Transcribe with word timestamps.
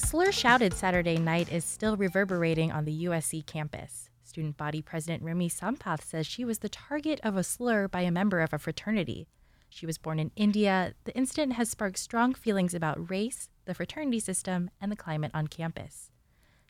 Slur 0.00 0.32
shouted 0.32 0.74
Saturday 0.74 1.18
night 1.18 1.52
is 1.52 1.64
still 1.64 1.96
reverberating 1.96 2.72
on 2.72 2.84
the 2.84 3.04
USC 3.04 3.46
campus. 3.46 4.08
Student 4.24 4.56
body 4.56 4.82
president 4.82 5.22
Rini 5.22 5.48
Sampath 5.52 6.02
says 6.02 6.26
she 6.26 6.44
was 6.44 6.60
the 6.60 6.68
target 6.68 7.20
of 7.22 7.36
a 7.36 7.44
slur 7.44 7.86
by 7.86 8.00
a 8.00 8.10
member 8.10 8.40
of 8.40 8.52
a 8.52 8.58
fraternity. 8.58 9.28
She 9.68 9.86
was 9.86 9.98
born 9.98 10.18
in 10.18 10.32
India. 10.34 10.94
The 11.04 11.16
incident 11.16 11.52
has 11.52 11.70
sparked 11.70 11.98
strong 11.98 12.34
feelings 12.34 12.74
about 12.74 13.10
race, 13.10 13.50
the 13.66 13.74
fraternity 13.74 14.18
system, 14.18 14.70
and 14.80 14.90
the 14.90 14.96
climate 14.96 15.30
on 15.32 15.46
campus. 15.46 16.10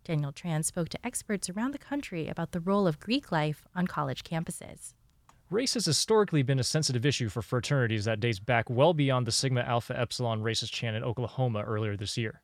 Daniel 0.05 0.33
Tran 0.33 0.63
spoke 0.63 0.91
to 0.91 1.07
experts 1.07 1.49
around 1.49 1.73
the 1.73 1.79
country 1.79 2.29
about 2.29 2.51
the 2.51 2.61
role 2.61 2.87
of 2.87 3.01
Greek 3.01 3.33
life 3.33 3.65
on 3.75 3.87
college 3.87 4.23
campuses. 4.23 4.93
Race 5.49 5.75
has 5.75 5.87
historically 5.87 6.43
been 6.43 6.59
a 6.59 6.65
sensitive 6.65 7.07
issue 7.07 7.31
for 7.31 7.43
fraternities 7.43 8.05
that 8.05 8.21
dates 8.21 8.39
back 8.39 8.69
well 8.69 8.93
beyond 8.93 9.27
the 9.27 9.33
Sigma 9.33 9.61
Alpha 9.63 9.99
Epsilon 9.99 10.43
racist 10.43 10.73
chant 10.73 10.97
in 10.97 11.05
Oklahoma 11.05 11.63
earlier 11.63 11.97
this 11.97 12.19
year. 12.19 12.43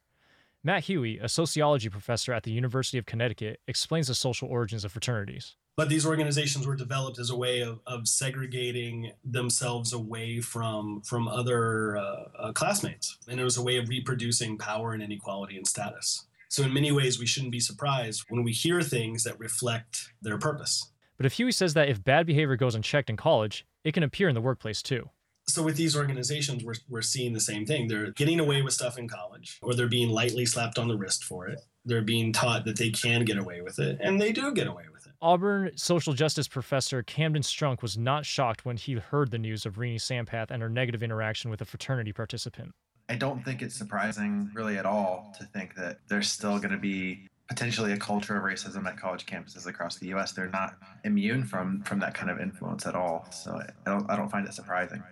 Matt 0.66 0.82
Hughey, 0.86 1.22
a 1.22 1.28
sociology 1.28 1.88
professor 1.88 2.32
at 2.32 2.42
the 2.42 2.50
University 2.50 2.98
of 2.98 3.06
Connecticut, 3.06 3.60
explains 3.68 4.08
the 4.08 4.16
social 4.16 4.48
origins 4.48 4.84
of 4.84 4.90
fraternities. 4.90 5.54
But 5.76 5.88
these 5.88 6.04
organizations 6.04 6.66
were 6.66 6.74
developed 6.74 7.20
as 7.20 7.30
a 7.30 7.36
way 7.36 7.60
of, 7.60 7.78
of 7.86 8.08
segregating 8.08 9.12
themselves 9.24 9.92
away 9.92 10.40
from 10.40 11.02
from 11.02 11.28
other 11.28 11.96
uh, 11.96 12.24
uh, 12.36 12.52
classmates, 12.52 13.16
and 13.28 13.38
it 13.38 13.44
was 13.44 13.56
a 13.56 13.62
way 13.62 13.76
of 13.76 13.88
reproducing 13.88 14.58
power 14.58 14.92
and 14.92 15.04
inequality 15.04 15.56
and 15.56 15.68
status. 15.68 16.26
So 16.48 16.64
in 16.64 16.74
many 16.74 16.90
ways, 16.90 17.20
we 17.20 17.26
shouldn't 17.26 17.52
be 17.52 17.60
surprised 17.60 18.24
when 18.28 18.42
we 18.42 18.50
hear 18.50 18.82
things 18.82 19.22
that 19.22 19.38
reflect 19.38 20.14
their 20.20 20.36
purpose. 20.36 20.90
But 21.16 21.26
if 21.26 21.34
Hughey 21.34 21.54
says 21.54 21.74
that 21.74 21.88
if 21.88 22.02
bad 22.02 22.26
behavior 22.26 22.56
goes 22.56 22.74
unchecked 22.74 23.08
in 23.08 23.16
college, 23.16 23.64
it 23.84 23.94
can 23.94 24.02
appear 24.02 24.28
in 24.28 24.34
the 24.34 24.40
workplace 24.40 24.82
too 24.82 25.10
so 25.48 25.62
with 25.62 25.76
these 25.76 25.96
organizations 25.96 26.64
we're, 26.64 26.74
we're 26.88 27.02
seeing 27.02 27.32
the 27.32 27.40
same 27.40 27.64
thing 27.64 27.86
they're 27.88 28.10
getting 28.12 28.40
away 28.40 28.62
with 28.62 28.72
stuff 28.72 28.98
in 28.98 29.08
college 29.08 29.58
or 29.62 29.74
they're 29.74 29.88
being 29.88 30.08
lightly 30.08 30.44
slapped 30.44 30.78
on 30.78 30.88
the 30.88 30.96
wrist 30.96 31.24
for 31.24 31.46
it 31.46 31.60
they're 31.84 32.02
being 32.02 32.32
taught 32.32 32.64
that 32.64 32.76
they 32.76 32.90
can 32.90 33.24
get 33.24 33.38
away 33.38 33.60
with 33.60 33.78
it 33.78 33.98
and 34.00 34.20
they 34.20 34.32
do 34.32 34.52
get 34.52 34.66
away 34.66 34.84
with 34.92 35.06
it 35.06 35.12
auburn 35.22 35.70
social 35.76 36.12
justice 36.12 36.48
professor 36.48 37.02
Kamden 37.02 37.38
Strunk 37.38 37.82
was 37.82 37.96
not 37.96 38.26
shocked 38.26 38.64
when 38.64 38.76
he 38.76 38.94
heard 38.94 39.30
the 39.30 39.38
news 39.38 39.66
of 39.66 39.76
Rini 39.76 39.96
Sampath 39.96 40.50
and 40.50 40.62
her 40.62 40.68
negative 40.68 41.02
interaction 41.02 41.50
with 41.50 41.60
a 41.60 41.64
fraternity 41.64 42.12
participant 42.12 42.72
i 43.08 43.14
don't 43.14 43.44
think 43.44 43.62
it's 43.62 43.74
surprising 43.74 44.50
really 44.54 44.76
at 44.78 44.86
all 44.86 45.34
to 45.38 45.44
think 45.46 45.74
that 45.74 45.98
there's 46.08 46.30
still 46.30 46.58
going 46.58 46.72
to 46.72 46.78
be 46.78 47.28
potentially 47.48 47.92
a 47.92 47.96
culture 47.96 48.36
of 48.36 48.42
racism 48.42 48.86
at 48.86 48.98
college 48.98 49.26
campuses 49.26 49.66
across 49.66 49.96
the 49.96 50.08
U.S. 50.08 50.32
They're 50.32 50.48
not 50.48 50.76
immune 51.04 51.44
from 51.44 51.82
from 51.82 52.00
that 52.00 52.14
kind 52.14 52.30
of 52.30 52.40
influence 52.40 52.86
at 52.86 52.94
all. 52.94 53.26
So 53.30 53.52
I 53.52 53.90
don't 53.90 54.10
I 54.10 54.16
don't 54.16 54.28
find 54.28 54.46
it 54.46 54.54
surprising. 54.54 55.02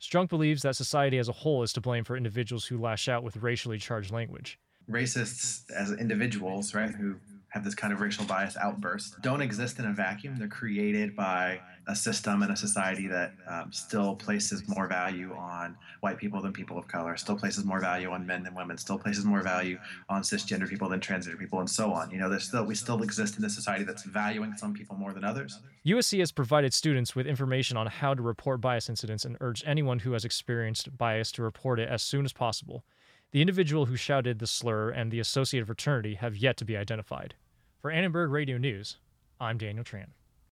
Strunk 0.00 0.28
believes 0.28 0.62
that 0.62 0.76
society 0.76 1.18
as 1.18 1.28
a 1.28 1.32
whole 1.32 1.62
is 1.62 1.72
to 1.74 1.80
blame 1.80 2.04
for 2.04 2.16
individuals 2.16 2.66
who 2.66 2.78
lash 2.78 3.08
out 3.08 3.22
with 3.22 3.36
racially 3.36 3.78
charged 3.78 4.10
language. 4.10 4.58
Racists 4.90 5.70
as 5.70 5.92
individuals, 5.92 6.74
right, 6.74 6.90
who 6.90 7.16
have 7.50 7.64
this 7.64 7.74
kind 7.74 7.92
of 7.92 8.00
racial 8.00 8.24
bias 8.24 8.56
outburst 8.56 9.20
don't 9.22 9.42
exist 9.42 9.78
in 9.78 9.84
a 9.86 9.92
vacuum. 9.92 10.36
They're 10.36 10.48
created 10.48 11.14
by 11.14 11.60
a 11.86 11.96
system 11.96 12.42
and 12.42 12.52
a 12.52 12.56
society 12.56 13.08
that 13.08 13.34
um, 13.48 13.72
still 13.72 14.14
places 14.14 14.62
more 14.68 14.86
value 14.86 15.34
on 15.34 15.76
white 16.00 16.18
people 16.18 16.40
than 16.40 16.52
people 16.52 16.78
of 16.78 16.86
color, 16.86 17.16
still 17.16 17.36
places 17.36 17.64
more 17.64 17.80
value 17.80 18.10
on 18.10 18.24
men 18.24 18.44
than 18.44 18.54
women, 18.54 18.78
still 18.78 18.98
places 18.98 19.24
more 19.24 19.42
value 19.42 19.78
on 20.08 20.22
cisgender 20.22 20.68
people 20.68 20.88
than 20.88 21.00
transgender 21.00 21.38
people, 21.38 21.58
and 21.58 21.68
so 21.68 21.92
on. 21.92 22.10
You 22.10 22.18
know, 22.18 22.28
there's 22.28 22.44
still 22.44 22.64
we 22.64 22.74
still 22.74 23.02
exist 23.02 23.36
in 23.38 23.44
a 23.44 23.50
society 23.50 23.84
that's 23.84 24.04
valuing 24.04 24.56
some 24.56 24.72
people 24.72 24.96
more 24.96 25.12
than 25.12 25.24
others. 25.24 25.58
USC 25.84 26.20
has 26.20 26.30
provided 26.30 26.72
students 26.72 27.16
with 27.16 27.26
information 27.26 27.76
on 27.76 27.88
how 27.88 28.14
to 28.14 28.22
report 28.22 28.60
bias 28.60 28.88
incidents 28.88 29.24
and 29.24 29.36
urged 29.40 29.64
anyone 29.66 29.98
who 29.98 30.12
has 30.12 30.24
experienced 30.24 30.96
bias 30.96 31.32
to 31.32 31.42
report 31.42 31.80
it 31.80 31.88
as 31.88 32.02
soon 32.02 32.24
as 32.24 32.32
possible. 32.32 32.84
The 33.32 33.40
individual 33.40 33.86
who 33.86 33.96
shouted 33.96 34.40
the 34.40 34.46
slur 34.46 34.90
and 34.90 35.10
the 35.10 35.20
associated 35.20 35.66
fraternity 35.66 36.14
have 36.16 36.36
yet 36.36 36.56
to 36.56 36.64
be 36.64 36.76
identified. 36.76 37.34
For 37.80 37.90
Annenberg 37.90 38.30
Radio 38.30 38.58
News, 38.58 38.96
I'm 39.38 39.56
Daniel 39.56 39.84
Tran. 39.84 40.08